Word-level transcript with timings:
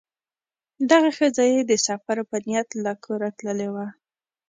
دغه 0.91 1.09
ښځه 1.17 1.43
یې 1.51 1.59
د 1.69 1.71
سفر 1.87 2.17
په 2.29 2.37
نیت 2.45 2.69
له 2.83 2.91
کوره 3.03 3.29
تللې 3.37 3.69
وه. 3.73 3.87